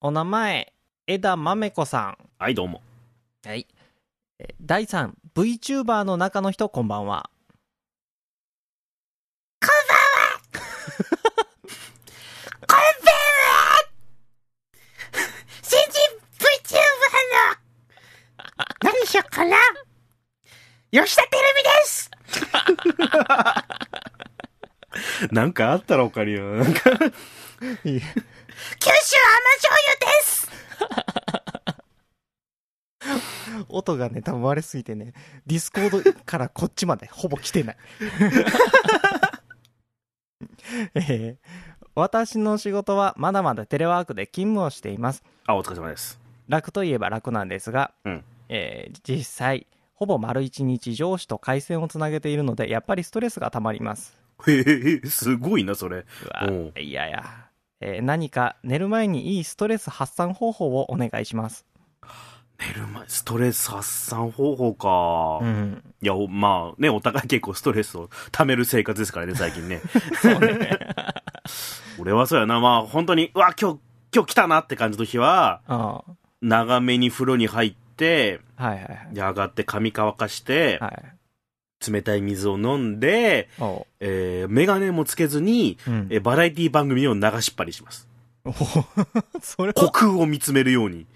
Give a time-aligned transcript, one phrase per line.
[0.00, 0.74] お名前、
[1.06, 2.18] 枝豆子さん。
[2.38, 2.82] はい、どうも。
[3.46, 3.66] はい。
[4.38, 7.30] え第3、VTuber の中の人、こんばんは。
[15.62, 16.00] 新人
[16.38, 16.76] VTuber
[17.32, 19.56] の、何しよっかな
[20.90, 22.10] 吉田テレビです
[25.34, 26.58] なんかあったら他には。
[26.58, 26.80] なんか、
[28.80, 30.48] 九州甘醤油です
[33.76, 35.12] 音がね、多分割れすぎてね、
[35.46, 37.76] Discord からこっちまでほぼ来てない。
[40.94, 41.36] えー
[41.98, 45.24] 私の仕事はまだまだテレワークで勤務をしています。
[45.46, 46.20] あ、お疲れ様です。
[46.46, 54.14] 楽といえば楽なんですが、うんえー実際、ほぼ丸一日上司と回線をつなげているので、やっぱりストレスがたまります。
[54.46, 56.04] へえ、すごいな、それ。
[56.78, 57.24] いやいや、
[57.80, 61.64] えー何か寝る前にいいストレス発散方法をお願いします。
[62.58, 65.44] 寝る前、ストレス発散方法か。
[65.44, 65.82] うん。
[66.00, 69.82] いや、おまあね、お互い結構ストレスを溜める生活ですからね、最近ね。
[70.22, 70.78] そうね。
[71.98, 73.80] 俺はそうやな、まあ本当に、うわ、今日、
[74.14, 76.02] 今日来たなって感じの日は、あ
[76.42, 79.14] 長めに風呂に入って、あはいはいはい。
[79.14, 81.16] で、上がって髪乾かして、はい。
[81.92, 83.50] 冷たい水を飲んで、
[84.00, 88.08] えー、メガネもつけずに、うんえーバラエティ番組を流しっぱりします。
[88.46, 88.52] お
[89.42, 91.06] それ虚は、空を見つめるように。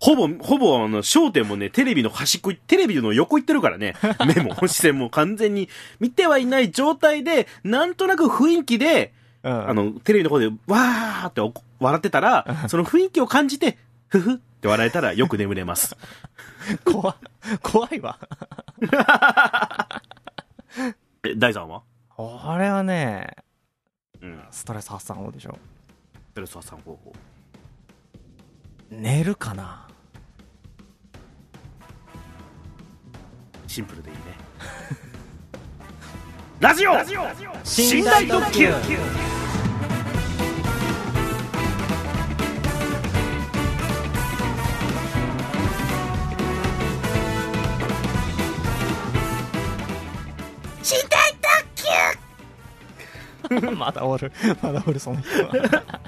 [0.00, 3.94] ほぼ、ほぼ、あの、焦点もね、テレビの端っこ、テレビの横行ってるからね。
[4.36, 5.68] 目も、視線も完全に
[6.00, 11.40] 見てはいない状態で、なんとなく雰囲気で、うんあの、テレビの方で、わーって
[11.80, 15.96] 笑ってたら、その雰囲気を感じて、ふふって笑えたらよく眠れます。
[16.84, 17.16] 怖、
[17.62, 18.18] 怖いわ。
[21.24, 21.82] え、大さんは？
[22.18, 23.36] 俺はね、
[24.20, 24.42] うん。
[24.50, 25.58] ストレス発散法でしょ。
[26.36, 27.14] ストレス発散方法。
[28.90, 29.88] 寝るかな？
[33.66, 34.22] シンプルでいいね。
[36.60, 37.06] ラジオ寝
[38.02, 38.74] 台特急寝
[51.08, 51.54] 台特
[53.62, 54.30] 急まだおる。
[54.60, 56.05] まだおる、その人は。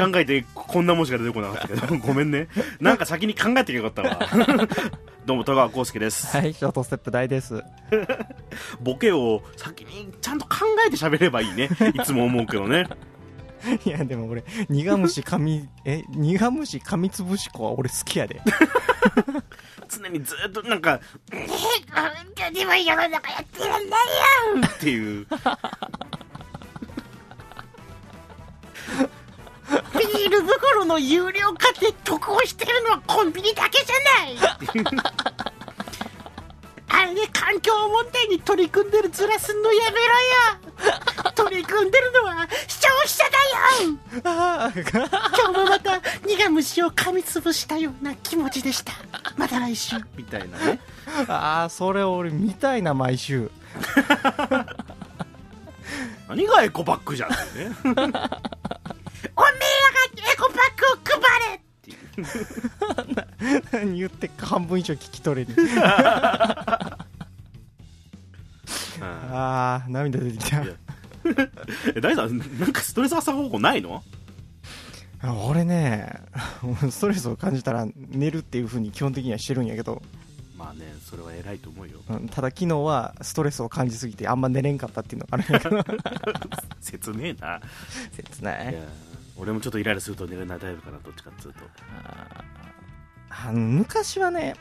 [0.00, 1.96] 考えてこんな文字が出てこなかったけど。
[2.00, 2.48] ごめんね。
[2.80, 4.18] なんか先に考えてよかったわ。
[5.26, 6.34] どうも戸川浩介です。
[6.36, 7.62] はい、ショートステップ大です。
[8.80, 10.56] ボケを先にちゃんと考
[10.86, 11.68] えて喋ればいいね。
[11.94, 12.86] いつも思うけどね。
[13.84, 18.40] いや、でも俺、苦虫噛み、え、苦虫噛みつぶし子は俺好きやで。
[19.90, 21.00] 常にずっとなんか
[21.32, 21.46] え
[21.92, 22.12] あ
[22.52, 25.26] でも世の中やってらんないよっていう
[30.40, 33.96] ビール袋の有料化で得をしてるのはコンビニだけじゃ
[34.84, 35.00] ない
[36.92, 43.30] あれで環境問題に取り組んでるずらすんのやめろよ取り組んでるのは視聴者だ
[43.86, 48.92] よあー今日もまた苦虫を噛みつぶしたような気持ちでした
[49.36, 50.80] また来週みたいなね
[51.28, 53.50] あー、それ俺見たいな、毎週。
[56.28, 57.36] 何がエコバッグじゃんね
[57.84, 58.12] おめえらが
[60.32, 61.20] エコバッグを配
[61.52, 61.60] れ
[63.72, 65.54] 何言ってっか半分以上聞き取れる。
[65.62, 65.70] うん。
[69.02, 70.62] あー、涙出てきた。
[71.94, 74.02] え大さんなんかストレス発散方法ないの？
[75.46, 76.10] 俺ね、
[76.90, 80.00] ストレスを感じたら寝るっていう風に基本的にはしてるんやけど、
[80.56, 81.98] まあねそれは偉いと思うよ。
[82.08, 85.84] うんただ昨日はストレスを感じすぎてあんま寝れんかったっていうのがあるんやけど、
[86.80, 87.60] 切ねえな。
[88.16, 88.78] 切ない
[89.40, 91.60] 俺もちょっとイライラすると寝れないタイプかなどっちかっつうと。
[93.30, 94.54] あの昔はね、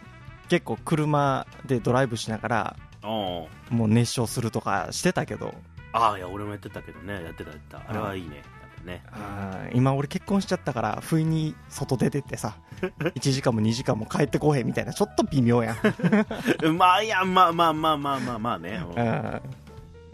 [0.48, 5.54] 結構車でドライブしながら、あもう熱唱するとかしてたけど、
[5.92, 7.14] ああいや俺もやってたけどね。
[7.24, 7.84] やってたやってた。
[7.88, 8.44] あれはいいね。
[8.86, 9.04] ね。
[9.12, 12.56] あー今俺結婚しちゃったから、不意に外出てってさ、
[13.00, 15.78] 1時間も2時間も帰ってこへんみたいな、ちょっと微妙やん。
[16.78, 18.82] まあいやまあまあまあまあまあまあね。
[18.96, 19.42] うん。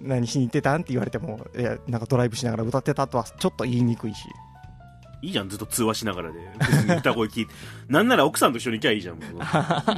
[0.07, 4.27] 何しに行ってたんって言われても、いや、なんかドライブしながら歌ってたとはちょっと言いにくいし。
[5.25, 6.39] いいじゃんずっと通話しながらで
[6.97, 7.53] 歌声聞いて
[7.89, 9.19] なんなら奥さんと一緒に行きゃいいじゃん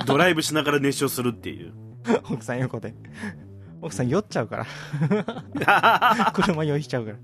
[0.06, 1.74] ドライブしながら熱唱するっていう
[2.32, 2.94] 奥さん横で。
[3.82, 6.32] 奥さん酔っちゃうから。
[6.34, 7.18] 車酔いしちゃうから。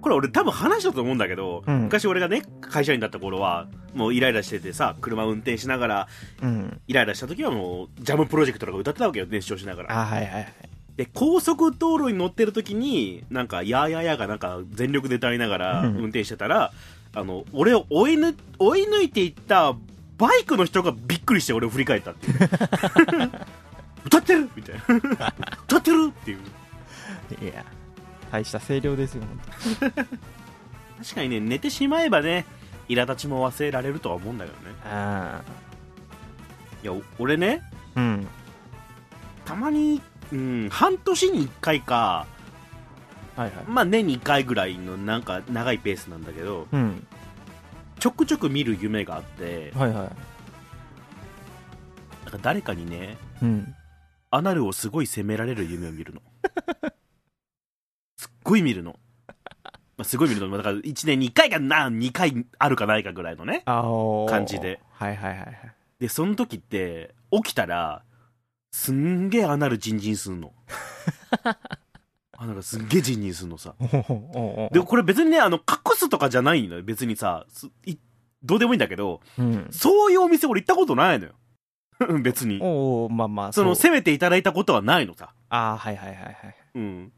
[0.00, 6.08] これ俺多分話したと思うんだけど、うん昔俺がね、会社員だった頃は、もうイライラしててさ、車運転しながら、
[6.42, 6.80] うん。
[6.86, 10.00] イライラした時はもう、ジャムプロジェクトとか歌ってたわけよ、熱唱しながら。
[10.00, 10.52] あ、はいはいはい。
[10.96, 16.72] で、高速道路に乗ってる時に、なんか、やーやーやーがなんか全力で歌いながらうん運転してたら、
[17.14, 19.74] あの、俺を追い抜、追い抜いていった
[20.18, 22.38] バイクの人がびっくりして俺を振り返ったっていう。
[24.04, 24.76] 歌ってるみたい
[25.18, 25.34] な。
[25.64, 26.38] 歌ってるっていう。
[27.42, 27.64] いや、
[28.30, 29.22] 大した声量ですよ、
[29.80, 32.44] 確かにね、寝てしまえばね、
[32.88, 34.74] 苛立ちも忘れられるとは思うんだけどね。
[34.84, 35.40] あ
[36.82, 37.62] いや、お俺ね、
[37.94, 38.00] あ。
[38.00, 38.26] うん。
[39.44, 40.02] たまに、
[40.32, 42.26] うん、半年に1回か、
[43.36, 43.64] はいはい。
[43.66, 47.06] まあ年に1回ぐらいのなんか長いペースなんだけど、うん。
[47.98, 49.96] ちょくちょく見る夢があって、はいはい。
[49.96, 50.08] なん
[52.32, 53.74] か誰かにね、うん。
[54.30, 56.20] アナルをすごい責められる夢を見るの。
[58.16, 58.98] すっごい見るの。
[59.96, 60.56] まあ、すごい見るの。
[60.56, 63.62] だから1年に1回かな、2回あるかないかぐらいのね。
[63.64, 64.80] 感じで。
[64.90, 65.74] はいはいはいはい。
[66.00, 68.02] で、その時って、起きたら、
[68.72, 70.52] すんげえアナルジンジンすんの。
[72.36, 73.74] アナルすんげえジンジンすんのさ。
[74.72, 76.82] で、これ別にね、あの、隠すとかじゃないのよ。
[76.82, 77.96] 別にさ、すい
[78.42, 79.68] どうでもいいんだけど、うん。
[79.70, 81.32] そういうお店俺行ったことないのよ。
[82.22, 82.58] 別に。
[82.62, 85.32] おおまあまあ、その、う責めていただいたことはないのさ。
[85.48, 86.36] ああ、はいはいはいはい。
[86.74, 87.12] うん。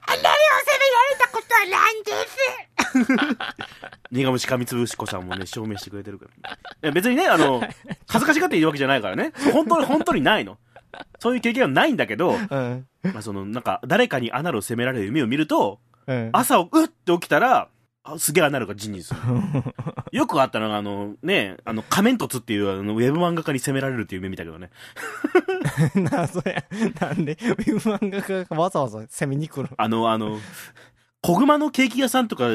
[0.00, 0.26] あなりを
[0.64, 2.38] 責められたことはなんです
[4.10, 6.50] 苦虫噛みつぶし子さんもね、証明してくれてるから。
[6.52, 7.60] いや別にね、あの、
[8.08, 9.32] 恥ずかしがっているわけじゃないからね。
[9.52, 10.58] 本当に、本当にないの。
[11.18, 12.86] そういう経験はないんだけど、うん。
[13.02, 16.30] まあ、その、なんか、誰かにアナルを責められる夢を見ると、うん。
[16.32, 17.68] 朝をうって起きたら、
[18.04, 19.20] あすげえアナルがジンジンする。
[20.12, 24.70] よくあったのが、あの、ね、あの、仮面凸っていうあのウェブ漫画家に責められるっていう夢見たけどね。
[25.94, 26.64] 謎や。
[27.00, 30.38] なんで、ウェブ漫画家がわざわざ攻めに来るあの、あの、
[31.20, 32.46] 小熊のケーキ屋さんとか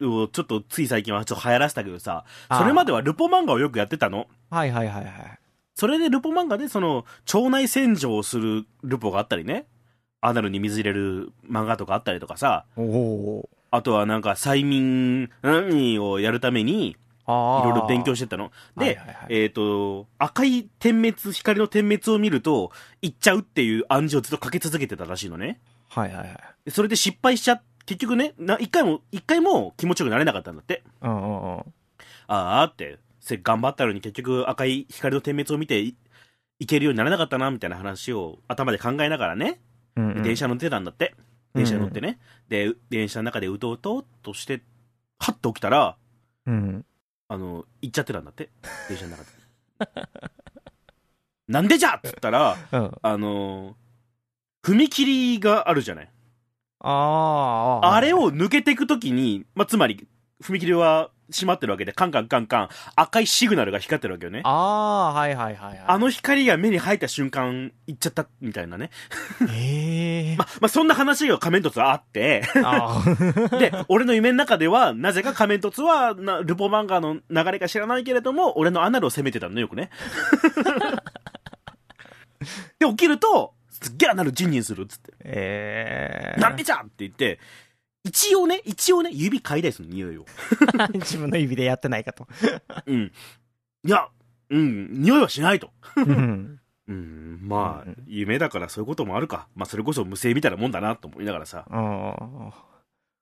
[0.00, 4.28] をちょっとつい最近はちょっと流行らせたけどさ、それまではルポ漫画をよくやってたの。
[4.50, 5.38] はいはいはいはい。
[5.74, 9.66] それでルポ漫画でその、腸内洗浄をするルポがあったりね、
[10.20, 12.64] アナルに水入れる漫画とかあったりとかさ、
[13.70, 17.66] あとはなんか催眠何をやるために、ああ。
[17.66, 18.52] いろいろ勉強してたの。
[18.76, 22.70] で、はいはいはいえっ、と、赤い点滅、光の点滅を見ると、
[23.02, 25.60] 行っちゃうっていう暗示をずっとかけ続けてたらしいのね。
[25.88, 26.38] はいはいはい。
[26.66, 30.82] でそれで失敗しちゃ、結局ね、な一回も、一回も気持ちよくなれなかったんだって。
[31.00, 31.64] うんうんうん。
[32.26, 35.96] あーって、せ頑張ったのに結局赤い光の点滅を見てい、
[36.58, 39.60] いけるようになれなかったな、みたいな話を頭で考えながらね、
[39.96, 41.14] うんうん電車乗ってたんだって。
[41.54, 42.18] 電車乗ってね。
[42.48, 44.62] で、電車の中でうとうとっとして、
[45.18, 45.96] はっと起きたら、
[46.46, 46.84] うん。
[47.28, 48.50] あの、行っちゃってたんだって。
[48.88, 49.30] 電車の中で。
[51.48, 52.92] なんでじゃっつったら、うん。
[53.00, 53.76] あの、
[54.62, 56.10] 踏切があるじゃない。
[56.80, 57.94] ああ。
[57.94, 60.08] あれを抜けていくときに、まあ、つまり、
[60.42, 64.42] 踏切は閉まってるわけで、カンカンカンカン、赤いシグナルが光ってるわけよね。
[64.44, 65.84] ああ、はいはいはいはい。
[65.86, 68.90] あの光が目に入った瞬間、行っちゃった、みたいなね。
[69.50, 73.02] ええ ま、まあ、そんな話が仮面凸はあって、あ
[73.52, 73.54] あ。
[73.58, 79.90] で、俺の夢の中では、なぜか仮面凸は、なルポ漫画の流れか知らないけれども、俺のアナルを責めてたのよくね。
[82.78, 85.12] で、起きると、すっげえアナルジンジンするっつって。
[85.24, 87.38] ええなんでじゃんって言って、
[88.04, 90.26] 一応ね、一応ね、指嗅いだりするの、匂いを。
[90.94, 92.28] 自分の指でやってないかと。
[92.86, 93.12] うん。
[93.84, 94.08] いや、
[94.50, 95.70] うん、匂いはしないと。
[95.96, 96.60] うん。
[96.86, 99.48] うん、まあうん、夢だからそういうこともあるか。
[99.54, 101.64] まあ、それこそ無声みたいなもんだなと思いながらさ。
[101.70, 102.52] あ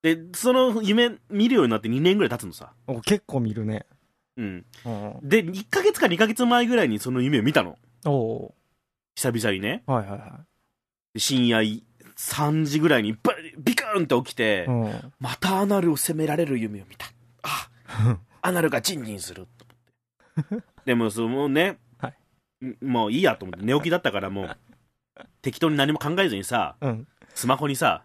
[0.02, 2.72] で、その夢見るようになって2年ぐらい経つのさ。
[2.88, 2.94] あ。
[3.02, 3.86] 結構見るね。
[4.36, 4.66] うん。
[4.84, 4.90] う
[5.24, 5.28] ん。
[5.28, 7.78] で、1ヶ月か2ヶ月前ぐらいにその夢を見たの。
[8.04, 8.54] おお
[9.14, 9.84] 久々にね。
[9.86, 9.92] ー。
[9.92, 10.44] はいはいは
[11.14, 11.62] で深夜
[12.16, 14.70] 3時ぐらいにバビクーンって起きて、い。
[14.70, 15.12] うん。
[15.20, 17.06] またアナルを責められる夢を見た。
[17.42, 17.68] あ、
[18.42, 19.66] アナルがチンチンすると
[20.50, 20.66] 思って。
[20.84, 22.12] でも、そのね、は
[22.62, 24.56] いんもういいやと思って、寝起きだったからもう、
[25.42, 27.06] 適当に何も考えずにさ、うん。
[27.34, 28.02] スマホにさ、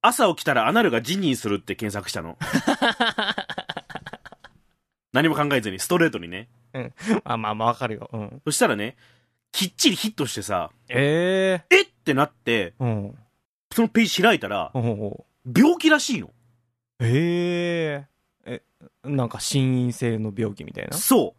[0.00, 2.36] 朝起きたらアナルがジンジンするって検索したの。
[5.12, 6.48] 何も考えずに、ストレートにね。
[7.24, 8.10] まあまあまあわかるよ。
[8.12, 8.42] うん。
[8.44, 8.96] そしたらね、
[9.52, 13.18] きっちりヒットしてさ、ええってなって、えうん。
[13.72, 16.30] そのページ開いたら、病気らしいの。
[17.00, 18.06] え
[18.44, 18.62] え
[19.04, 20.96] え、なんか心因性の病気みたいな？
[20.96, 21.34] そ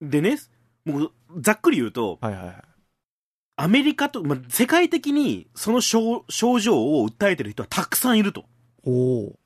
[0.00, 0.08] う。
[0.08, 0.38] でね、
[0.84, 2.62] もう、ざっくり言うと、はいはいはい。
[3.56, 8.44] アメリカと、まあ、世界的にその症症状を訴えてる人はたくさんいると。
[8.84, 9.38] おお。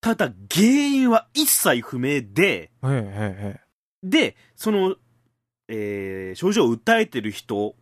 [0.00, 3.60] ただ、原因は一切不明で、へえへえへ
[4.02, 4.96] で、その、
[5.68, 7.74] えー症状を訴えてる人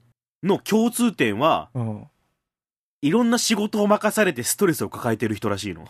[0.42, 1.78] の共通点は、え。
[1.78, 2.06] うん。
[3.02, 5.86] いろんな仕事を任されてストレスを抱えてる人らしいの。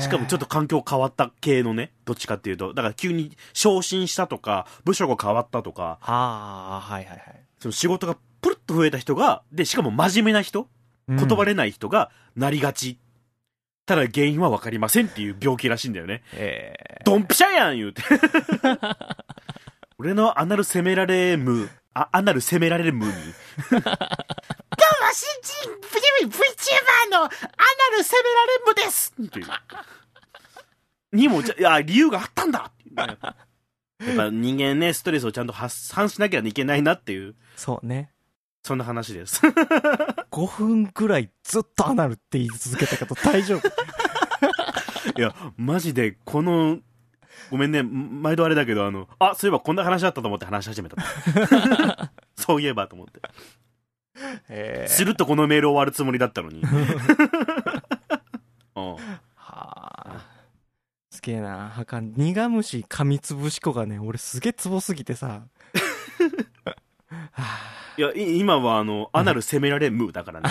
[0.00, 7.40] しかもちょっと環境変わった系のね、どっちかっていうと、だから急に昇進したとか、部署が変わったとか、ああ、はいはいはい。
[7.58, 10.68] その仕事がプルッと増えた人が、で、しかも真面目な人、
[11.08, 12.98] 言葉れない人がなりがち。
[13.86, 16.22] ただ原因はわかりませんっていう病気らしいんだよね。
[16.34, 17.02] ええ。
[17.04, 18.02] ドンピシャやん言うて。
[19.98, 23.12] 俺のアナル責められむ、あ、アナル責められるむに。
[23.12, 23.78] ど
[25.10, 29.46] うも、新人 VTuber のアナル責められむですっていう。
[31.12, 38.10] にも、じゃ、いや、理由があったんだ やっぱ人間ね、ストレスをちゃんと発散しなきゃいけないなっていう、そうね。
[38.62, 39.42] そんな話です。
[40.30, 43.68] 5分くらいずっとアナルって言い続けたけど大丈夫。
[45.18, 46.78] いや、マジで、この、
[47.50, 50.96] ごめんね、毎度あれだけど、あの、あ、そういえばこんな話だったと思って話し始めた。
[52.36, 53.20] そういえばと思って。
[54.48, 56.62] えするとこのメール終わるつもりだったのに。
[56.66, 56.70] うん
[58.74, 58.96] は
[59.36, 60.26] あ。
[61.10, 61.68] すげえな。
[61.70, 62.12] はかん。
[62.16, 65.42] 苦虫噛みつぶし子がね、俺すげえツボすぎてさ。
[67.32, 67.44] は
[67.98, 70.48] いや、い今はあの、アナル責められむだからね。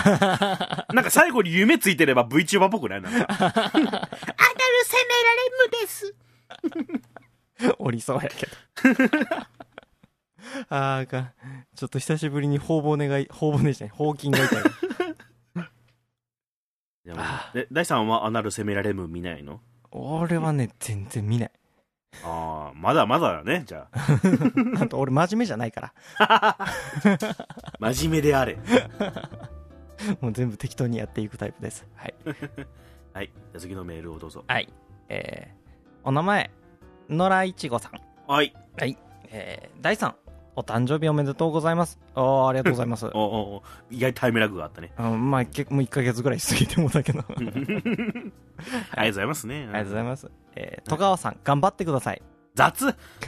[0.93, 3.01] なんか最後に夢ついてれば VTuber っぽくない？
[3.01, 3.25] なんか。
[3.29, 3.89] アナル責め
[5.23, 6.15] られむです
[7.71, 8.51] あおりそうやけど。
[10.69, 11.33] あーあかん。
[11.75, 14.63] ちょっと久しぶりに頬骨がい、頬骨じゃない、頬筋が痛い。
[17.05, 17.21] でも
[17.53, 19.61] で大さんはアナル責められむ見ないの？
[19.91, 21.51] 俺はね、全然見ない。
[22.23, 23.99] ああ、まだまだだね、じゃあ。
[24.81, 26.57] あと俺真面目じゃないから。
[27.79, 28.57] 真面目であれ。
[30.21, 31.87] もう全部適当にやっていくタイプです。
[31.95, 32.13] はい。
[33.13, 33.27] はい。
[33.27, 34.43] じゃあ次のメールをどうぞ。
[34.47, 34.69] はい。
[35.07, 35.57] えー、
[36.03, 36.51] お名前、
[37.09, 37.99] 野良いちごさん。
[38.31, 38.53] はい。
[38.77, 38.97] はい。
[39.31, 40.15] えー、大さん、
[40.59, 41.97] お誕生日おめでとうございます。
[42.15, 43.05] あーありがとうございます。
[43.15, 44.91] おおお意外とタイムラグがあったね。
[44.99, 47.19] うん、まあ、結構もう1ヶ月ぐらい過ぎてもだけど。
[47.21, 49.67] あ りありがとうございますね。
[49.67, 50.29] がとうございます。
[50.57, 52.21] えー、戸川さん、頑張ってください。
[52.55, 52.93] 雑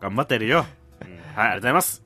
[0.00, 0.66] 頑張ってるよ。
[1.02, 2.02] うんはい、ありがとうございます。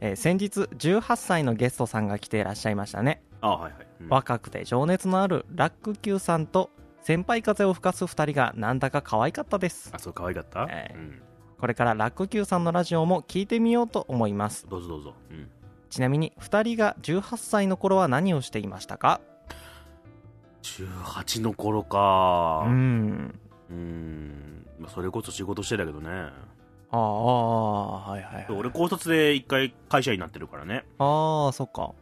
[0.00, 3.20] えー先日、18歳のゲストさんが来ていらっしゃいましたね。
[3.40, 3.86] あはいはい。
[4.02, 11.22] うん若くて情熱のあるラック Q さんと先輩風を吹かす2人がなんだか可愛かったですあ、そう、可愛かった、えーうん。
[11.58, 15.14] これからラック Q さんのラジオも聞いてみようと思いますどうぞどうぞ。
[15.30, 15.48] うん。
[15.88, 19.20] ちなみに2人が18歳の頃は何をしていましたか
[20.62, 22.70] ？18の頃かう。
[22.70, 23.38] ん
[23.70, 24.66] うん。
[24.78, 26.10] まあそれこそ仕事してたけどね。
[26.10, 30.84] ああああはいはいはい俺高卒で一回会社員になってるからね。
[30.98, 31.92] ああそっか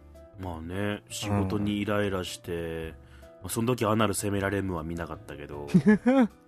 [0.41, 2.95] まあね、仕事にイライラして、
[3.41, 5.69] まあその時アナル責められむは見なかったけど、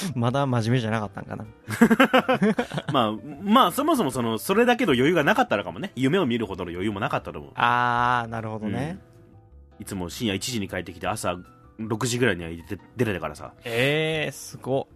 [0.14, 1.44] まだ真面目じゃなかったんかな
[2.92, 3.12] まあ、
[3.42, 5.92] まあそもそもその、それだけの余裕がなかったのかもね。
[5.96, 7.52] 夢を見るほどの余裕もなかったと思う。
[7.54, 9.08] ああなるほどね、うん
[9.80, 11.36] いつも深夜1時に帰ってきて朝
[11.78, 13.52] 6時ぐらいには出て出てたからさ。
[13.64, 14.88] ええー、すご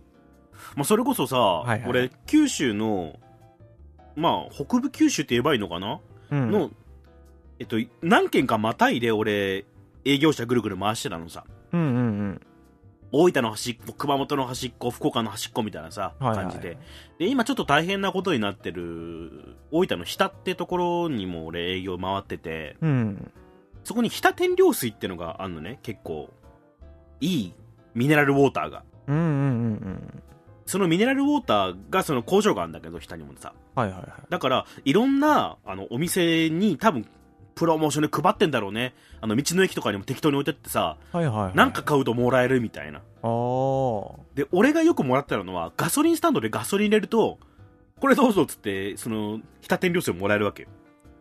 [0.74, 3.18] まあそれこそさ、いはいはい俺、九州の、
[4.16, 6.70] まあ北部九州って言えばいいのかな、うんの、
[7.58, 9.64] えっと、何軒かまたいで俺、
[10.04, 11.44] 営業車ぐるぐる回してたのさ。
[11.72, 12.40] うんうんうん
[13.12, 16.78] 大分の端っこ、熊本の端っこ、福岡の端っこみたいなさ、はいはい感じで。
[17.18, 23.30] で、今ちょっと大変なことになってる、大分の日田ってところにも俺営業回ってて、うん
[23.84, 26.30] そこに日田天領水ってのがあるのね、結構。
[27.20, 27.54] いい
[27.94, 28.84] ミネラルウォーターが。
[29.06, 29.36] うんうんうんう
[29.90, 30.22] ん
[30.64, 33.52] そのミネラルウォーターがその工場があるんだけど、日田にもさ。
[33.74, 37.06] はいはいはいだから、いろんな、あの、お店に多分、
[37.54, 38.94] プロモーションで配ってんだろうね。
[39.20, 42.98] あの、道の駅とかにも適当に置いてってさ、はいはいはいなんか買うともらえるみたいな。
[42.98, 47.38] ああで、俺がよくもらってたのは、ガソリンスタンドでガソリン入れると、
[48.00, 50.68] これどうぞっつって、その、日田天領水をもらえるわけよ。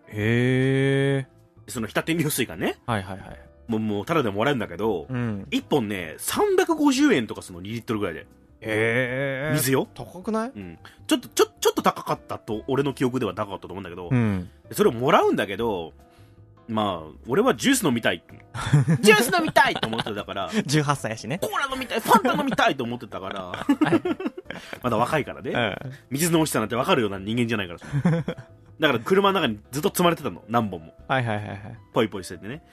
[0.07, 1.27] へえ
[1.67, 8.21] その日田天領水がね、はいはいはいもう、もう、ただでもらえるんだけど、うん1本ね、350円とかその2リットルぐらいで。
[8.21, 8.25] へ
[8.61, 9.87] え水よ。
[9.95, 10.51] 高くない？
[10.55, 10.77] うん。
[11.07, 15.93] ちょっと、ちょ、ちょっと高かったと、俺の記憶では高かったと思うんだけど、うんそれをもらうんだけど、
[16.71, 18.23] まあ、俺はジュース飲みたい。
[19.01, 21.37] ジュース飲みたいと思ってたから、18歳やしね。
[21.39, 23.65] コーラ飲みたい、ファンタ飲みたいと思ってたから、
[24.81, 25.51] まだ若いからね。
[25.51, 25.75] うん。
[26.11, 27.87] 水の美味しさなんて分かるような人間じゃないからさ。
[28.79, 30.43] だから車の中にずっと積まれてたの。
[30.47, 30.93] 何本も。
[31.09, 31.59] はいはいはいはい。
[31.93, 32.63] ポイポイしててね。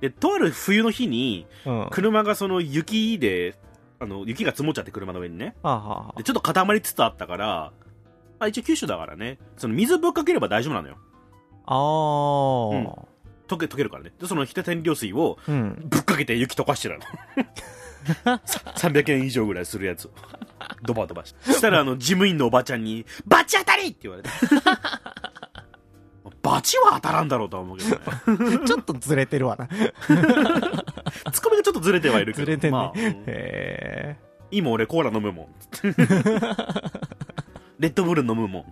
[0.00, 1.88] でとある冬の日にうん。
[1.90, 3.56] 車がその雪で
[3.98, 5.56] あの雪が積もっちゃって車の上にね。
[5.62, 7.72] はあはあはでちょっと固まりつつあったから、
[8.38, 9.38] まあ、一応九州だからね。
[9.56, 10.96] その水ぶっかければ大丈夫なのよ。
[11.66, 13.07] ああ
[13.48, 17.00] 溶け溶けるからねでその日田天領水をぶっかけて雪溶かしてたの
[18.46, 20.10] さ300円以上ぐらいするやつを
[20.82, 24.28] ドバドバしてそしたらあの事務員のおばちゃんに「バチ当たり!」って言われて
[26.42, 28.58] バチは当たらんだろうとは思うけどね。
[28.66, 29.66] ちょっとずれてるわな。
[29.66, 32.44] ツッコミがちょっとずれてはいるけど。
[32.46, 32.78] ずれてんね。
[32.78, 34.16] まあ、うんへ
[34.50, 35.48] 今俺コーラ飲むもん。
[37.78, 38.64] レッドブル飲むもん。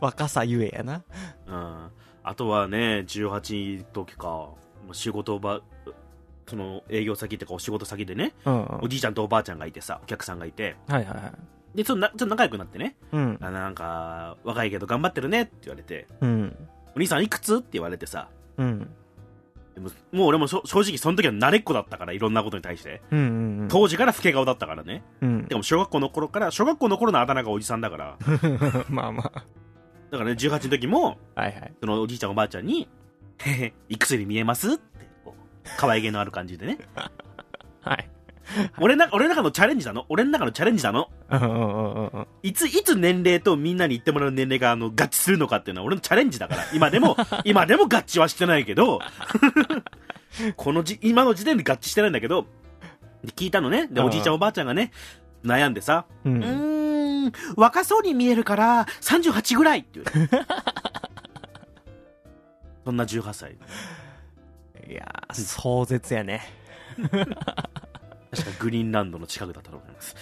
[0.00, 1.02] 若さゆえやな。
[1.46, 1.90] うん。
[2.24, 4.48] あとはね、18時か、
[4.92, 5.60] 仕事場、
[6.48, 8.64] その営業先っていうかお仕事先でね、うん。
[8.64, 11.14] はおじいちゃんとおばあちゃんがいてさ、お客さんがいて、いはいは
[11.74, 11.76] い。
[11.76, 13.38] で、ちょっとなちょっと仲良くなってね、うん。
[13.40, 16.56] あなんか、若いけど頑張ってるねって言われて、うん。
[16.96, 18.88] お兄さんいくつって言われてさ、うん。
[19.74, 23.02] でももう俺も正直その時は慣れっこだったから、いろんなことに対して。
[23.10, 25.02] うんうん当時から老け顔だったからね。
[25.20, 25.46] うん。
[25.46, 28.18] でも小学校の頃から、小学校の頃のあだ名がおじさんだから、
[28.88, 29.44] まあまあ。
[30.14, 31.72] だからね、18の時も、はいはい。
[31.80, 32.88] そのおじいちゃんおばあちゃんに、
[33.44, 34.74] へへ、いくつに見えます？
[34.74, 34.82] って、
[35.24, 36.78] こう、可愛げのある感じでね。
[37.82, 38.08] はい。
[38.78, 40.06] 俺な、俺の中のチャレンジなの？
[40.08, 41.10] 俺の中のチャレンジなの？
[41.30, 42.26] うんうんうんうんうん。
[42.44, 46.64] いつ、いつ年齢とみんなに言ってもらう年齢が、あの、合致するのかっていうのは俺のチャレンジだから。
[46.72, 49.00] 今でも、 今でも合致はしてないけど、
[50.56, 52.46] このじ、今の時点で合致してないんだけど、
[53.24, 53.88] で聞いたのね。
[53.88, 54.92] で、うんおじいちゃんおばあちゃんがね、
[55.44, 56.30] 悩んでさ、う。
[56.30, 56.83] うんー
[57.28, 60.06] ん、若そうに見えるから、38ぐらいって言う。
[62.84, 63.56] そんな18歳。
[64.86, 66.42] いやー、壮絶やね。
[67.00, 70.16] 確かグリーンランドの近くだったと思います。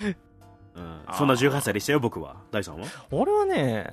[0.74, 2.36] うん、そんな18歳でしたよ、僕は。
[2.50, 2.86] 大さんは？
[3.10, 3.90] 俺はね、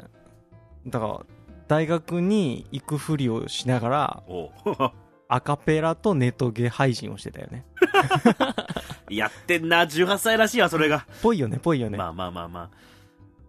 [0.86, 1.20] だから、
[1.68, 4.24] 大学に行くふりをしながら、
[5.28, 7.66] アカペラとネトゲ配信をしてたよね。
[9.10, 11.06] やってんな、18歳らしいわ、それが。
[11.22, 11.98] ぽいよね、ぽいよね。
[11.98, 12.70] まあまあまあまあ。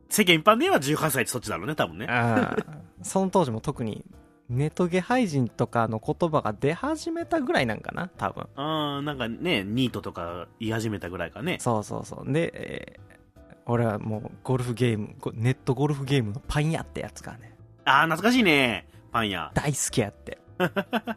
[0.08, 2.06] 世間一般で言えば18歳ってそっちだろうね、多分ね。
[2.08, 4.04] ああその当時も特に
[4.48, 11.58] ネトゲ配信とかの言葉が出始めたぐらいなんかな多分ああ、なんかね、ニートとか言い始めたぐらいかね。
[11.60, 13.08] そうそうそうで、えー
[13.70, 19.50] 俺はもうゴルフゲームゴネットゴルフゲームのパン屋ってやつがねああ、懐かしいね、パン屋。
[19.52, 20.38] 大好きやって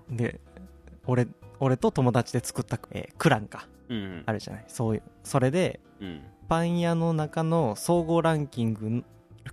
[0.10, 0.42] で
[1.06, 1.28] 俺
[1.62, 3.81] 俺と友達で作った、えークランかうん。
[4.26, 6.22] あるじゃないそういうそれでうん。
[6.48, 9.06] パン屋の中の総合ランキング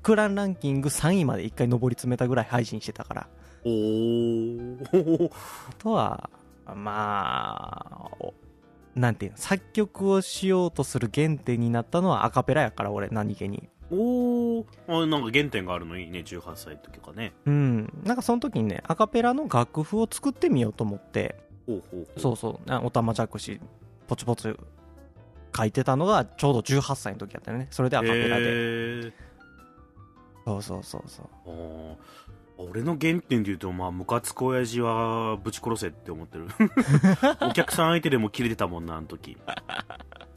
[0.03, 3.29] クランランキング3位まで一回上り詰めたぐらい配信してたから
[3.65, 5.31] おー。
[5.31, 6.31] あとは、
[6.75, 8.35] まあ、お
[8.95, 13.69] なんていうの、作曲をしようとする原点になったのはアカペラやから、俺、何気に。
[13.91, 14.65] おー。
[14.89, 17.33] あなんか原点があるのいいね、18歳の時かね。
[17.47, 17.93] うん。
[18.05, 22.21] なんかその時にね、アカペラの楽譜を作ってみようと思って、ほうほうほう。
[22.21, 23.61] そうそう、あおたまじゃくし、
[24.09, 24.59] ポツポツ
[25.57, 27.69] 書いてたのが、ちょうど18歳の時やったよね。
[27.71, 28.45] それでアカペラで。
[28.45, 29.13] へー
[30.45, 31.27] そうそうそうそう。
[32.57, 36.47] 俺の原点で言うと、まあ、ムカつく親父はぶち殺せって思ってる。
[37.47, 39.37] お客さん相手でも切れてたもんな、あの時。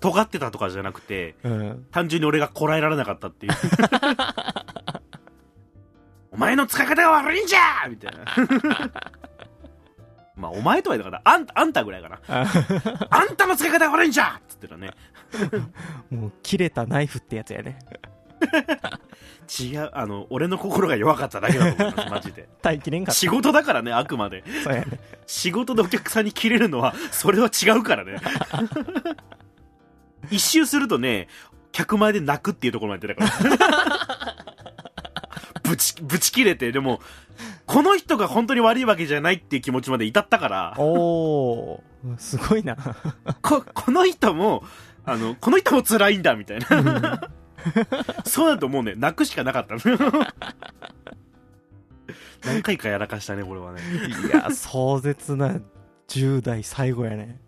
[0.01, 1.87] 尖ってたとかじゃなくて、うん。
[1.91, 3.53] 単純に俺がこらえられなかったっていう。
[6.31, 8.25] お前の使い方が悪いんじゃみたいな。
[10.51, 12.19] まあ、お前とは言うから、あんた、あんたぐらいかな？
[13.09, 14.91] あんたの使い方が悪いんじゃつってたね。
[16.11, 17.79] もう、切れたナイフってやつやね。
[19.59, 22.49] 違う、あの、俺の心が弱かっただけだと思います、マジで。
[22.61, 23.19] 耐えきれんかった。
[23.19, 24.43] 仕事だからね、あくまで。
[24.63, 24.99] そうやね。
[25.25, 28.17] 仕事でお客さんに切れるのは、それは違うからね。
[30.29, 31.27] 一周するとね、
[31.71, 34.20] 客前で泣くっていうところまで出たから。
[35.71, 36.99] ぶち、ぶち切れて、でも、
[37.65, 42.75] この人が本当に悪いわけじゃないっていう気持ちまで至ったから、おー、すごいな。
[43.41, 44.63] こ、この人も、
[45.05, 47.29] あの、この人も辛いんだ、みたいな。
[48.25, 49.81] そうだともうね、泣くしかなかったの。
[52.43, 53.81] 何回かやらかしたね、これはね。
[54.27, 55.61] いや、壮絶な
[56.09, 57.39] 10代最後やね。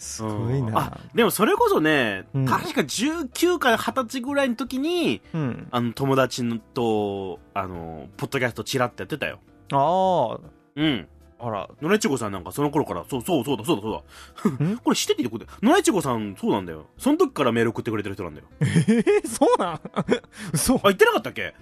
[0.00, 0.98] すごいな。
[1.14, 5.68] でもそれこそね、うん確か19から20歳ぐらいの時に、うん。
[5.70, 9.40] あの、友達のと、あの、ポッドキャストチラってやってたよ。
[9.72, 10.38] あ
[10.76, 11.06] うん。
[11.38, 14.64] あ、あら、野良いちごさんなんかその頃から、そうそうそうだそうだそうだ。
[14.64, 14.78] ん？
[14.82, 16.86] これ知ってて言ってこと野良いちごさんそうなんだよ。
[16.96, 18.46] その時からメール送ってくれてる人なんだよ。
[18.60, 19.80] えー、そうなん？
[20.54, 21.54] 嘘あ、言ってなかったっけ？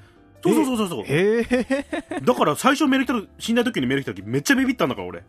[0.45, 1.05] そうそうそうそうそう。
[1.09, 5.25] ええだから最初メール来た時、死んだ時にメール来た時めっちゃビビったんだから俺。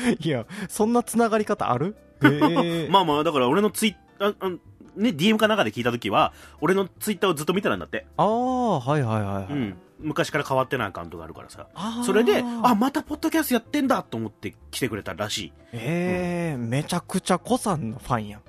[0.20, 1.96] いや、そんな繋がり方ある？
[2.24, 4.50] ええ まあまあ、だから俺のツイッター、あ
[4.96, 8.06] ね、DM かなんかで聞いた時は、俺のツイッターをずっと見てたんだって。
[8.16, 9.44] ああ、はいはいはいはい。
[9.50, 9.76] うん。
[9.98, 11.66] 昔から変わってないアカウントがあるからさ。
[12.04, 18.40] それで、あ、またポッドキャストやってんだと思って来てくれたらしええめちゃくちゃ子さんのファンやん。
[18.40, 18.42] い。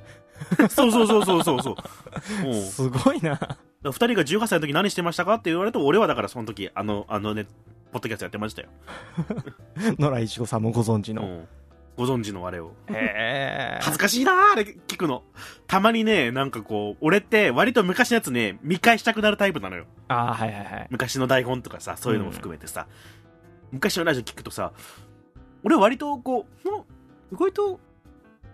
[0.70, 1.76] そうそうそうそうそうそう。
[2.48, 3.40] うんすごいな。
[3.84, 7.46] 二人が18歳の時何してましたかって言われると、俺はだからその時、あの、あのね、
[7.92, 8.70] ポッドキャストやってましたよ。
[9.98, 11.24] 野良いちごさんもご存知の。
[11.24, 11.48] うん。
[11.98, 12.74] ご存知のあれを。
[12.90, 15.24] へえ恥ずかしいなーあれ聞くの。
[15.66, 19.86] たまにね、なんかこう、俺って割と昔のやつね、見返したくなるタイプなのよ。
[20.10, 22.88] ああはいはいはい昔の台本とかさ、そういうのも含めてさ。
[23.72, 24.74] 昔のラジオ聞くとさ、
[25.64, 26.74] 俺割とこう、ん
[27.32, 27.80] 意外と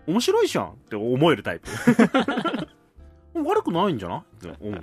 [0.06, 1.68] 面白いじゃんって思えるタイプ。
[3.44, 4.46] 悪くないんじゃない？
[4.46, 4.82] って思う。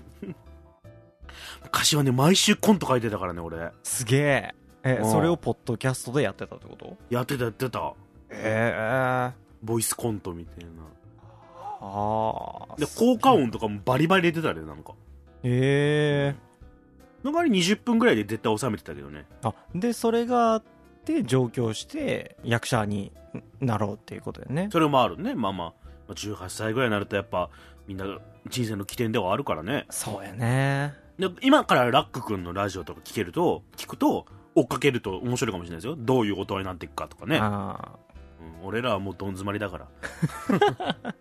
[1.63, 3.71] 昔はね、毎週コント書いてたからね、俺。
[3.83, 6.97] すげええうんそれをポッドキャストでやってたってこと？
[7.09, 7.93] やってたやってた。
[8.29, 10.69] ええボイスコントみたいな。
[11.83, 14.93] ああで、効果音とかもバリバリ入れてたね、なんか。
[15.43, 16.51] へえ
[17.23, 19.25] の代わり20分ぐらいで絶対収めてたけどね。
[19.43, 20.63] あでそれがあっ
[21.05, 23.11] て上京して役者に
[23.59, 25.35] なろうっていうことだよねそれもあるね。
[25.35, 25.73] まあまあ、ま
[26.09, 27.49] あ18歳ぐらいになるとやっぱ、
[27.87, 28.05] みんな
[28.47, 29.85] 人生の起点ではあるからね。
[29.89, 35.95] そうやねで今からラック君のラジオとか聞けると、聞くと、追っかけると面白いかもしれないですよ。
[35.97, 37.39] どういう大人になっていくかとかね。
[37.41, 37.97] あ
[38.61, 39.87] うん、俺らはもうどん詰まりだから。
[40.99, 41.15] あ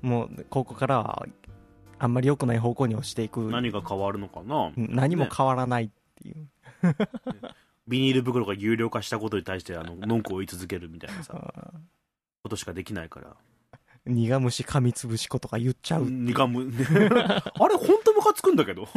[0.00, 1.26] もうここからは
[1.98, 6.48] あんまり良くない方向に落ちていく何が変わるのかな、うん何も変わらないっていう、
[7.86, 11.52] ビニール袋が有料化したことに対して、あの、文句を言い続けるみたいなさ、
[12.42, 13.36] ことしかできないから。
[14.08, 18.88] 苦虫噛みつぶし子とか言っちゃう、ニカム、 あれ、ほんとムカつくんだけど。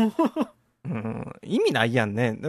[0.83, 2.39] うん、意味ないやんね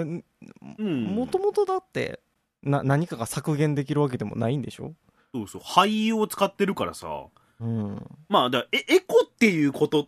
[0.78, 1.04] うん。
[1.04, 2.20] もともとだって
[2.62, 4.94] な何かが削減できるわけでもないんでしょ？
[5.34, 7.26] そうそう、俳優を使ってるからさ。
[7.60, 10.06] うんまあ、だえエコっていうことっ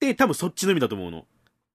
[0.00, 1.26] て多分そっちの意味だと思うの。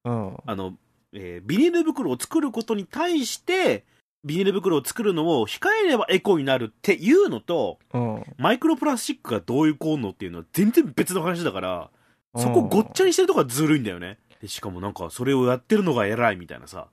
[0.04, 0.76] うんあの、
[1.12, 3.84] えービニール袋を作ることに対して、
[4.26, 11.90] ビニール袋を作るのを控えればエコになるっていうのと、うんマイクロプラスチックがどういう効能っていうのは全然別の話だから、
[12.36, 14.18] そこごっちゃにしてるとこがずるいんだよね。
[14.42, 16.88] でしかもなんかそれをやってるのが偉いみたいなさ。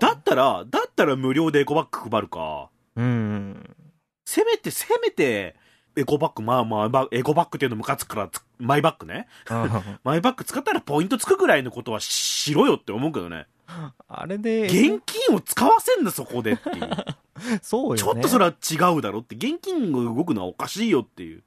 [0.00, 2.68] だったら、だったら無料でエコバッグ配るか。
[2.96, 3.76] うん
[4.26, 5.56] せめて、せめて、
[5.96, 9.28] エコバッグ、まあまあまあ、エコバッグっていうのムカつくからつ、マイバッグね。
[10.02, 13.46] マイバッグ使ったらポイントつくぐらいのことはしろよって思うけどね。
[14.08, 16.90] あれで現金を使わせんな、そこでっていう。
[17.62, 21.42] そうよねちょっとそれは違うだろって、現金が動くのはおかしいよっていう。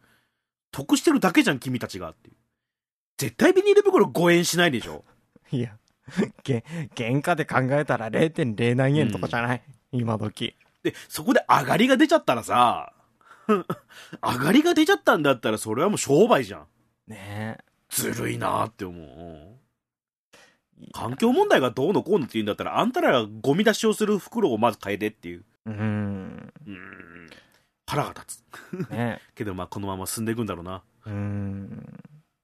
[0.72, 2.36] 得してるだけじゃん、君たちがっていう。
[3.18, 5.04] 絶対ビニール袋5円しないでしょ。
[5.52, 5.78] いや
[6.44, 6.64] げ
[6.96, 12.94] 原価で考えたら0.0何円とかじゃない、今時で、そこで上がりが出ちゃったらさ、
[13.48, 13.64] 上
[14.22, 16.68] がりが出ちゃったんだったらそれはもう商売じゃん。
[17.08, 17.58] ね
[17.90, 19.67] ずるいなって思う。
[20.94, 25.44] 環境問題がどうのこうのって言うんだったら、あんたらがゴミ出しをする袋をまず変えてっていう。
[25.68, 27.30] えうんうーん。
[27.86, 28.40] 腹が立
[28.72, 28.90] つ。
[28.92, 30.84] ねけどまあこのまま進んでいくんだろうな。
[31.06, 32.00] うん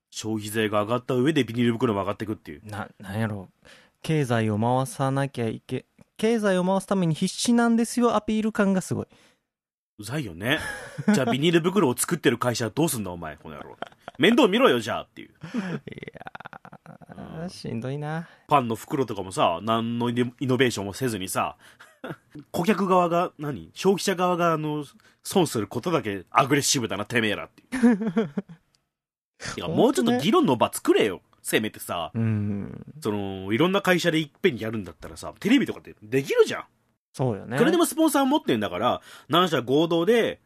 [0.10, 2.62] 消費税が上がった上でビニール袋も上がっていくっていう。
[2.66, 3.50] ななんやろ
[4.02, 5.86] 経済を回さなきゃいけ
[6.18, 9.08] 経済を回すために必死なんですよアピール感がすごい
[10.00, 10.60] うざいよね。
[11.14, 13.78] じゃあビニール袋を作ってる会社はどうすんだお前、この野郎。
[14.18, 15.30] 面倒見ろよ、じゃあっていう。
[15.30, 15.32] い
[16.14, 21.58] やーしんどいなパンの袋とかもさ、何のイノイノベーションもせずにさ、
[22.52, 23.72] 顧客側が、何？
[23.74, 24.86] 消費者側が、あの、
[25.24, 28.30] 損することだけアグレッシブだな、てめえらっていう。
[29.58, 31.22] いや、もうちょっと議論の場作れよ。
[31.42, 36.66] せめてさ、うんその、いろんな会社でいっぺんにやるんだったらさ、テレビとかってできるじゃん。
[37.12, 40.40] そうよねそれでもスポンサー持ってんだから、何社合同で、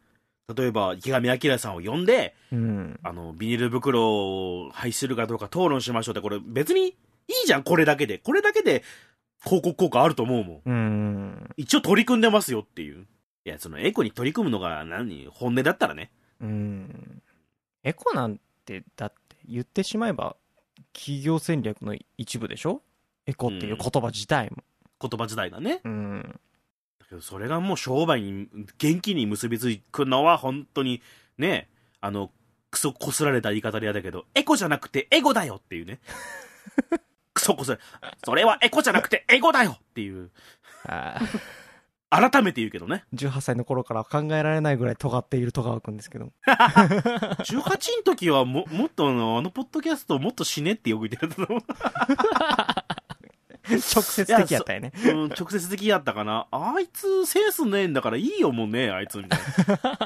[0.56, 6.94] 例えば池上彰さんを呼んで、うんあの、ビニール袋を廃止するかどうか討論しましょうって、これ別にいい
[7.46, 8.16] じゃん、これだけで。
[8.18, 8.82] これだけで
[9.44, 10.62] 広告効果あると思うもん。
[10.64, 13.06] うん一応取り組んでますよっていう。
[13.44, 16.10] いや、そのエコに取り組むのが何本音だったらね。
[16.40, 17.22] うん
[17.82, 20.36] エコなんてだって言ってしまえば
[20.94, 22.80] 企業戦略の一部でしょ？
[23.26, 24.56] エコっていう言葉自体も
[24.98, 25.82] 言葉自体がね。
[25.84, 26.38] うんだ
[27.08, 31.02] けど、それがもう商売に、現金に結びつくのは本当に、
[31.36, 31.68] ね、
[32.00, 32.30] あの、
[32.70, 36.00] クソこすられた言い方で嫌だけど、エコじゃなくてエゴだよっていうね。
[37.32, 37.82] クソこすられ、
[38.24, 40.30] それはエコじゃなくてエゴだよっていう。
[40.86, 41.18] あ
[42.10, 43.04] 改めて言うけどね。
[43.14, 51.62] ー18歳の頃から考えられないぐらい尖っている戸川君ですけど 18の時はも、もっとあの、あのポッドキャストをもっと死ねってよく言ってたと思う。
[53.94, 56.46] 直接的やったよねうん、直接的やったかな。
[56.50, 59.40] あいつセンスねえんだからいいよもうね、あいつみたい
[59.82, 59.98] な。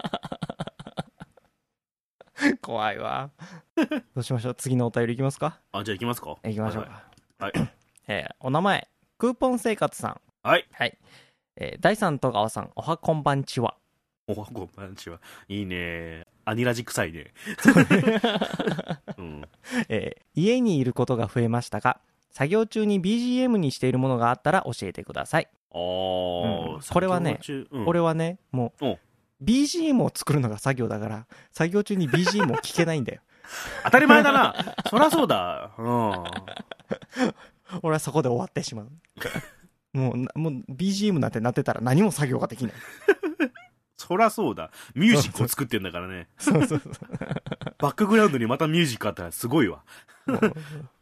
[2.60, 3.30] 怖いわ
[3.76, 3.84] ど
[4.16, 4.54] うしましょう？
[4.56, 5.60] 次のお便りいきますか？
[5.72, 6.36] あ、じゃあ行きますか。
[6.44, 6.88] いきましょうは
[7.38, 7.72] か、いはい。
[8.08, 10.66] えーお名前クーポン生活さんはい。
[10.72, 10.98] はい、
[11.56, 13.76] えー第三戸川さんおはこんばんちは
[14.26, 15.20] おはこんばんちは。
[15.48, 16.26] いいね。
[16.44, 17.32] アニラジ臭いね。
[19.16, 19.42] うん。
[19.88, 22.00] えー家にいることが増えましたが
[22.32, 27.38] 作業中に BGM にしているものがあったら教えてください、あー、うんこれはね
[27.70, 28.98] うん、俺はねもうお
[29.42, 33.20] BGM を作るのが作業だから、作業中に BGM を聞けないんだよ。
[33.84, 34.54] 当たり前だな。
[34.88, 35.72] そりゃそうだ。
[35.76, 36.24] うん。
[37.82, 38.88] 俺はそこで終わってしまう。
[39.92, 42.72] もうな、もう BGM なんてなってたら何も作業ができない。
[43.96, 44.70] そりゃそうだ。
[44.94, 46.28] ミュージックを作ってんだからね。
[46.38, 46.92] そうそうそう。
[47.78, 49.84] バックグラウンドにまたミュージックあったらすごいわ。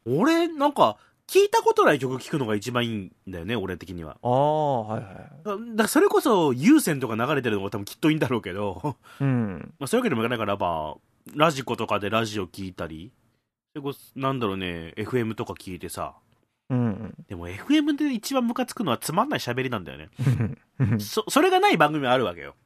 [0.04, 0.96] 俺、なんか、
[1.30, 4.18] 聞いたことない曲聴くのが一番いいんだよね、俺的には。
[4.20, 5.02] ああ、はい
[5.48, 5.76] はい。
[5.76, 9.72] だそれこそ、有線とか流れてるのが多分きっといいんだろうけど、うん。
[9.78, 13.12] まあそういうわけでもいかないから、まあ、ラジコとかでラジオ聞いたり、
[13.72, 16.14] それこそ、なんだろうね、FM とか聞いてさ、
[16.68, 17.14] うん。
[17.28, 20.08] でも FM で一番ムカつくのはつまんない喋りなんだよね。
[20.80, 22.56] う んそ、それがない番組あるわけよ。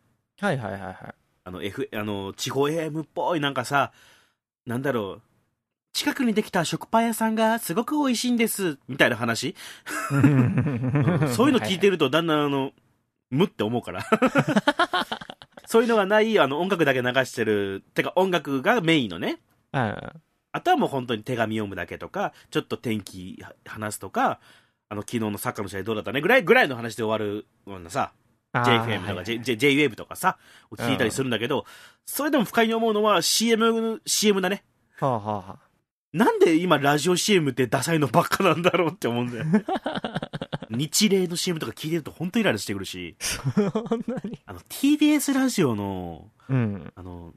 [0.40, 1.14] はいはいはいはい。
[1.44, 3.92] あの、F、あの、地方 AM っぽい、なんかさ、
[4.64, 5.22] なんだろう、
[5.94, 9.54] 近くにできた食パン屋さんがすごく美味しいんです、みたいな話、
[10.10, 12.72] う んそういうの聞いてるとだんだんあの、
[13.30, 14.04] むって思うから。
[15.66, 19.38] そういうのがない、あの、音楽だけ流してる、てか音楽がメインのね。
[19.70, 20.20] はいはい。
[20.50, 24.40] あとはもう本当に手紙読むだけとか、ちょっと天気話すとか、
[24.88, 28.12] あの、昨日のサッカーの試合どうだったねぐらい、ぐらいの話で終わるようなさ、
[28.52, 30.38] JFM とか、はい J J JWAVE とかさ、
[30.72, 31.66] を聞いたりするんだけど、
[32.04, 34.64] それでも不快に思うのは CM、CM だね。
[34.98, 35.63] はあはあはあ。
[36.14, 39.44] なんで今ラジオ CM ってダサいのばっかなんだろうって思うんだよ。
[40.70, 44.38] 日例の CM とか聞いてると本当イライラしてくるし、そんなに？
[44.46, 46.92] あの TBS ラジオの、うん。
[46.94, 47.34] あの、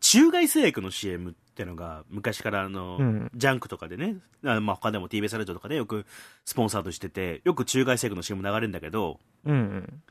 [0.00, 3.30] 中外製薬の CM ってのが昔からあの、うん。
[3.34, 6.04] ジャンクとかでね、あまあ他でも TBS ラジオとかでよく
[6.44, 10.02] スポンサーとしてて、よく中外製薬の CM 流れるんだけど、うんうん。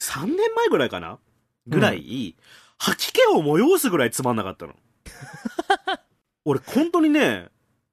[0.00, 1.18] 3年前ぐらいかな？
[1.66, 2.36] ぐらい、
[2.78, 4.76] 吐き気を催すぐらいつまんなかったの。
[6.44, 7.48] 俺、本当にね、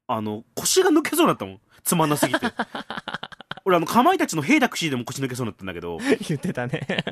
[0.08, 1.62] あの、腰が抜けそうになったもん。
[1.84, 2.40] つまんなすぎて。
[3.66, 7.04] 俺、あの、かまいたちのヘイタクシーでも腰抜けそうになったんだけど、言ってたね。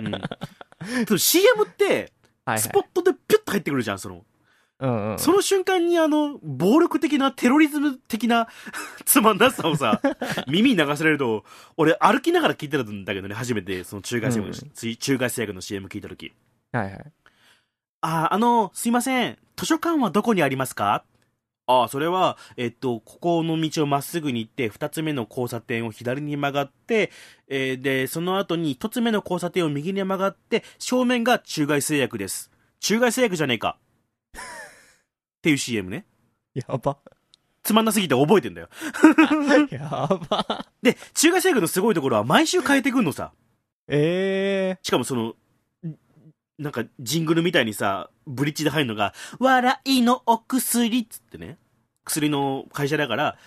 [1.10, 1.20] うん。
[1.20, 2.14] CM って、
[2.46, 4.24] はいスポットでピュッと入ってくるじゃん、その。
[4.80, 5.20] うんうん。
[5.20, 8.48] その瞬間にあの、暴力的な、テロリズム的な
[9.06, 10.00] つまんなさをさ、
[10.48, 11.44] 耳に流されると、
[11.76, 16.34] 俺歩きながら聞いてたんだけどね、初めてその中外製薬の、うん中外製薬の CM 聞いた時
[16.72, 17.12] はいはい。
[18.02, 19.38] あ、あの、すいません。
[19.56, 21.04] 図書館はどこにありますか？
[21.68, 27.12] あ、それは、えっと、ここの道をまっすぐに行って、二つ目の交差点を左に曲がって、
[27.48, 32.52] えーで、その後に一つ目の交差点を右に曲がって、正面が中外製薬です。
[32.80, 33.78] 中外製薬じゃねえか。
[34.38, 34.38] っ
[35.42, 36.06] ていう CM ね。
[36.54, 36.98] やば。
[37.64, 38.70] つまんなすぎて覚えてんだよ。
[39.72, 40.68] やば。
[40.84, 43.32] で、中外製薬のすごいところは毎週変えてくんのさ。
[43.88, 45.36] ええしかもその、ん
[46.58, 51.58] なんかジングルみたいにさ、ブリッジで入るのが、笑いのお薬っつってね。
[52.06, 53.38] 薬の会社だから、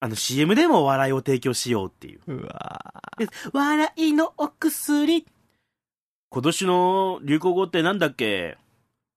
[0.00, 2.20] あの CM でも笑いを提供しようっていう。
[2.26, 2.42] ー。
[2.42, 5.26] うわで笑いのお薬。
[6.30, 8.56] 今年の流行語ってなんだっけ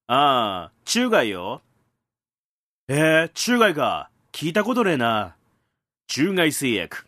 [0.07, 1.61] ああ、中外よ。
[2.87, 4.09] えー、中外か。
[4.31, 5.35] 聞いたことねえな。
[6.07, 7.07] 中外製薬。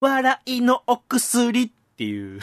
[0.00, 2.40] 笑いのお薬っていう。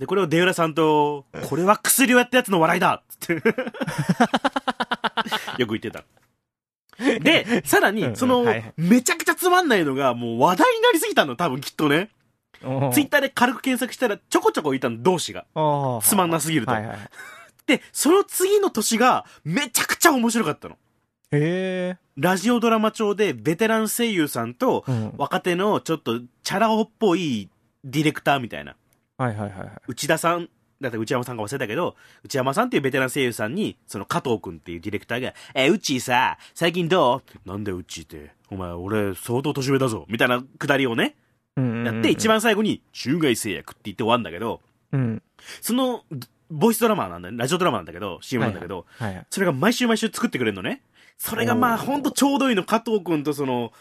[0.00, 3.42] で、これを出浦さんと、これは薬をやったやつの笑いだっつって。
[5.58, 6.04] よく言ってた。
[7.20, 8.46] で、さらに、その、
[8.78, 12.08] めちゃくちゃつまんないのが、もう話題になりすぎたの、多分きっとね。
[12.62, 12.90] ー。
[12.92, 15.44] ツイッターで軽く検索したら、ちょこちょこいたの、同士が。
[15.54, 16.98] ーつまんなすぎるとはいはい。
[17.66, 20.78] で、その次の年が、めちゃくちゃ面白かったの。
[21.30, 21.98] へえ。
[22.16, 25.12] ラジオドラマ調で、ベテラン声優さんと、うん。
[25.18, 27.50] 若手のちょっと、チャラ男っぽい
[27.84, 28.76] ディレクターみたいな。
[29.24, 29.70] はいはいはいはい。
[29.86, 30.48] 内田さん、
[30.80, 38.30] だって内山さんが忘れたけど、内山さんっていうベテラン声優さんに、その加藤くんっていうディレクターが、え、うちさ、最近どうなんだようちって？
[38.50, 40.06] お前、俺、相当年上だぞ。
[40.08, 41.16] みたいなくだりをね、
[41.56, 42.28] うんやって、一。
[42.28, 45.22] 番最後に、中外製薬って言って終わるんだけど、うん。
[45.60, 46.02] その、
[46.50, 47.36] ボイスドラマなんだよ。
[47.36, 49.26] ラジオドラマなんだけど、CM なんだけど、はいはい。
[49.28, 50.82] それが毎週毎週作ってくれるのね。
[51.18, 52.64] それがまあ、ほんとちょうどいいの。
[52.64, 53.72] 加藤くんとその、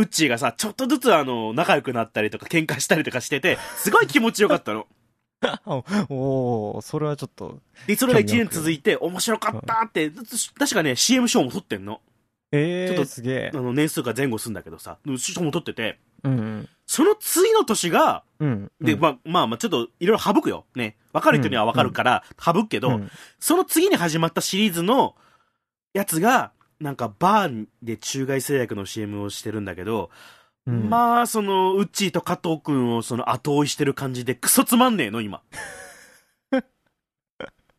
[0.00, 4.86] ウッチーがさ、ちょっとずつあの、仲良くなったりとか、喧嘩したりとかしてて、 すごい気持ちよかったの。
[6.10, 7.60] おおそれはちょっと。
[7.86, 10.10] で、それが1年続いて、面白かったって、
[10.58, 12.00] 確かね、CM 賞も撮ってんの。
[12.52, 13.56] ええちょっとすげえあ。
[13.56, 16.68] の、年数が前後するんだけどさ、賞も撮ってて、うんうん。
[16.86, 18.70] その次の年が、うん。
[18.80, 20.66] で、うんまあ、まあまあ、ちょっと、いろいろ省くよ。
[20.74, 20.96] ね。
[21.12, 25.14] わかる人にはわかるから、省くけど、うんその次に始まったシリーズの
[25.94, 30.10] やつが、なんかバーで中外製薬の CM をしてるんだけど、
[30.66, 35.42] うんまあ、その、ウッチーと加藤くんをその後追いしてる感じでクソつまんねえの、今。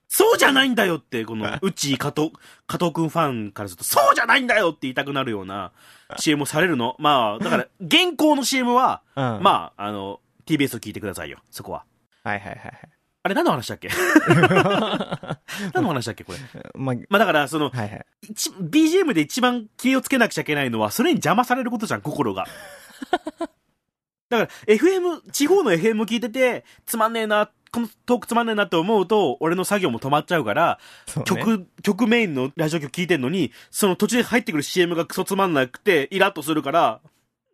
[0.07, 2.33] そうじゃないんだよって、この、 ウッチー、加藤、
[2.67, 5.71] 加藤くんファンからすると、そうじゃないんだよって言いたくなるような
[6.19, 6.95] CM をされるの。
[6.99, 9.39] まあ、だから、現行の CM は、うん。
[9.41, 11.85] まあ、あの、TBS を聞いてくださいよ、そこは。
[12.23, 12.89] はいはいはいはい。
[13.23, 13.89] あれ何の話だっけ？
[15.73, 16.39] 何の話だっけこれ？
[16.73, 18.05] まあ、まあだから、その、はいはい。
[18.29, 22.47] 一 BGM で一番気をつけなくちゃいけないのは、それに邪魔されることじゃん、心が。
[24.29, 30.79] だから、FM、地方の FM 聞いてて、つまんねえな、このトークつまんねえなって思うと、俺の作業も止まっちゃうから、
[31.15, 37.01] ね、曲、曲メインのラジオ曲聞いてんのに、その途中で入ってくる CM がクソつまんなくて、イラッとするから、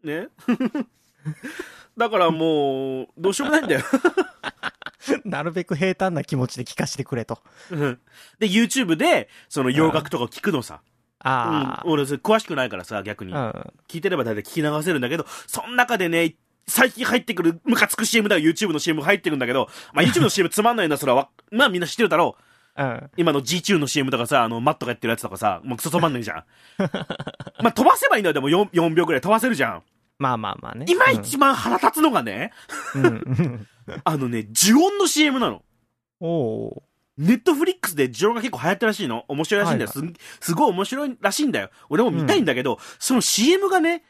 [0.04, 0.28] ね？
[1.98, 3.82] だからもう、どうしようもないんだよ。
[5.26, 7.40] なるべく平坦な気持ちで聞かせてくれと。
[7.72, 8.00] うん
[8.40, 10.82] で、YouTube で、その洋楽とか聞くのさ。
[11.20, 13.34] あうん、俺、詳しくないからさ、逆に。
[13.34, 13.52] あ。
[13.56, 13.74] うん。
[13.88, 16.36] 聞いてれば大体聞き流せるんだけど、その中でね、
[16.68, 22.36] 最近入ってくるムカつく CM だよ、YouTube の CM が入ってるんだけど、まあ YouTube の CM つまんないな、それはわ、まあみんな知ってるだろ
[22.76, 22.84] う。
[22.84, 23.10] うん。
[23.18, 26.44] 今の G チューンの CM とかさ、あの、マットがやってるやつとかさ、もうクソつまんないじゃん。
[27.64, 29.84] まあ飛ばせばいいんだよ、でも 4, 4秒くらい飛ばせるじゃん。
[30.20, 30.86] まあまあまあね。
[30.90, 32.52] 今一番腹立つのがね、
[32.96, 33.68] うん。
[33.88, 34.02] うん。
[34.04, 35.64] あのね、呪音の CM なの。
[36.20, 36.84] おお
[37.18, 39.26] ネットフリックスで呪音が結構流行ってるらしいの。
[39.28, 39.92] 面白いらしいんだよ。
[39.94, 41.70] はいすすごい面白いらしいんだよ。
[41.90, 44.04] 俺も見たいんだけど、その CM がね、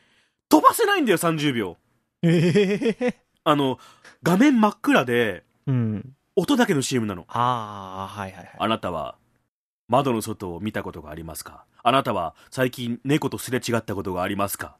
[0.50, 1.78] 飛ばせないんだよ、30秒。
[2.24, 2.30] ー。
[2.30, 3.80] ええあの、
[4.24, 6.14] 画面真っ暗で、うん。
[6.36, 7.26] 音だけの CM なの。
[7.30, 8.56] ああ、はいはいはい。
[8.60, 9.18] あなたは、
[9.88, 11.66] 窓の外を見たことがありますか？
[11.84, 14.78] あなたは、最近猫とすれ違ったことがありますか？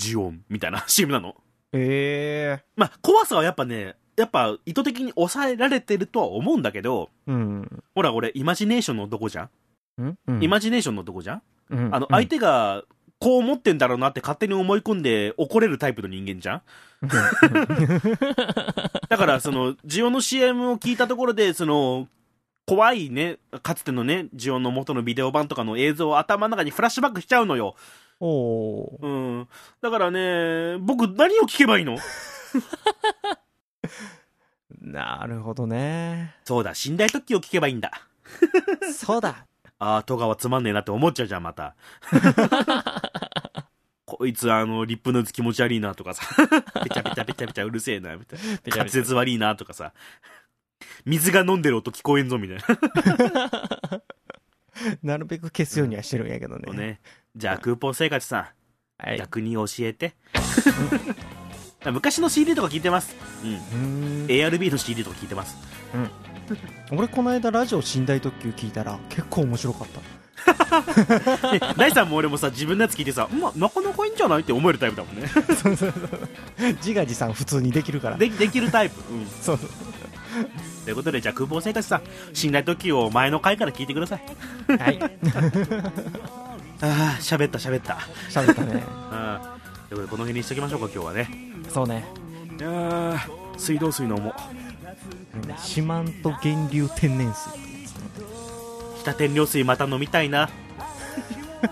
[0.00, 1.36] 呪音みたいな CM なの。
[1.72, 7.82] ええまあ、怖さはやっぱね、やっぱ意図的に抑えられてるとは思うんだけど、うん。
[7.94, 9.50] ほら、俺、イマジネーションの男じゃん、
[9.98, 10.42] うんうん。
[10.42, 11.42] イマジネーションの男じゃん？
[11.70, 12.82] うんあの、相手が、
[13.18, 16.62] こう思ってんだろうなって勝手に思い込んで怒れるタイプの人間じゃん？
[19.08, 22.08] だから、その、ジオの CM を聞いたところで、その、
[22.66, 27.74] 怖いね、かつてのね、ジオの元のビデオ版とかの映像を頭の中にフラッシュバックしちゃうのよ。
[28.26, 28.98] お。
[29.00, 29.48] うん。
[29.80, 31.96] だからね、僕何を聞けばいいの？
[34.80, 36.34] なるほどね。
[36.44, 37.92] そうだ、寝台特急を聞けばいいんだ。
[38.92, 39.46] そうだ。
[39.78, 41.74] ああ、戸川つまんねえなって思っちゃうじゃん、また。
[44.04, 46.22] こいつ、あの、リップのやつ気持ち悪いなとかさ。
[46.84, 48.76] ペチャペチャペチャペチャうるせえな、みたいな。
[48.76, 49.92] 滑舌悪いなとかさ。
[51.04, 54.02] 水が飲んでる音聞こえんぞ、みたいな。
[55.02, 56.66] なるべく消すようにはしてるんやけどね。
[56.66, 57.00] のね。
[57.36, 58.46] じゃあ、クーポン生活さん、
[59.06, 59.18] はい。
[59.18, 60.14] 逆に教えて。
[61.90, 63.16] 昔の CD とか聞いてます。
[63.42, 63.54] うん。
[63.54, 65.56] うーん ARB の CD とか聞いてます。
[66.90, 70.00] 俺この間ラジオ寝台特急聞いたら結構面白かった。
[71.52, 75.28] で、大さんも俺もさ、自分のやつ聞いてさ、まあ、なかなかいいんじゃないって思えるタイプだもんね。
[75.28, 75.92] そうそうそう。
[76.76, 78.16] 自画自賛普通にできるから。
[78.16, 79.00] でできるタイプ。
[79.12, 79.26] うん。
[79.26, 79.70] そうそう。
[80.84, 82.02] ということで、じゃあ、空港生活さん、
[82.42, 84.22] 寝台特急を前の回から聞いてください。
[84.78, 84.98] はい。
[86.82, 87.98] ああ、喋った喋った。
[88.30, 88.82] 喋ったね。
[89.10, 89.60] ああ。
[89.88, 91.28] ということで、この辺にしときましょうか、今日はね。
[91.68, 92.04] そうね。
[92.58, 93.18] いやー
[93.58, 94.34] 水道水飲もう。
[95.58, 96.12] 四万十
[96.42, 97.50] 源流天然水。
[99.02, 100.48] 北天領水また飲みたいな。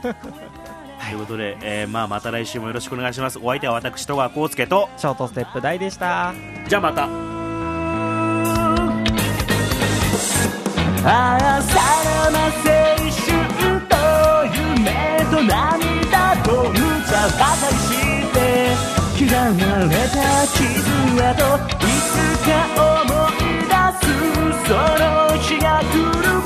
[1.09, 3.39] ということで、えーまあ、また来週もよろしくお願いします。
[3.39, 6.35] お相手は私、戸川浩介と、ショートステップ大でした。
[6.69, 7.05] じゃあまた。
[11.05, 12.98] ああさらば青春と夢
[15.39, 17.87] と涙と歌ばかりし
[18.33, 18.37] て
[19.25, 20.67] 嫌われた傷
[21.23, 24.03] 跡いつか思い出す。
[24.67, 25.07] その
[25.39, 26.38] 日が来る